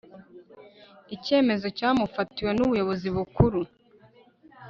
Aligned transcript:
icyemezo 1.15 1.67
cyamufatiwe 1.77 2.51
n 2.53 2.59
ubuyobozi 2.65 3.07
bukuru 3.15 3.59